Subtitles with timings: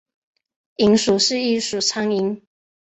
[0.77, 2.41] 蝇属是一属苍蝇。